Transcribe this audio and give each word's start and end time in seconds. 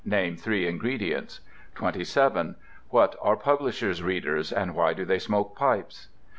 Name 0.03 0.35
three 0.35 0.65
ingredients. 0.67 1.41
27. 1.75 2.55
What 2.89 3.15
are 3.21 3.35
"publisher's 3.37 4.01
readers," 4.01 4.51
and 4.51 4.73
why 4.73 4.95
do 4.95 5.05
they 5.05 5.19
smoke 5.19 5.55
pipes? 5.55 6.07